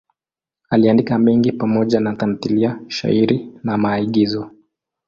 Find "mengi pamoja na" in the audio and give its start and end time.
1.19-2.15